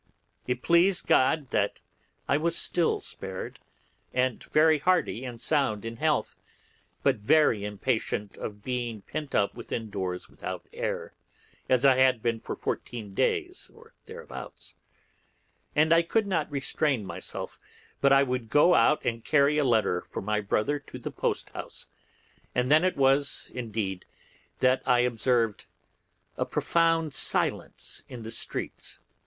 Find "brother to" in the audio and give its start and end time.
20.41-20.97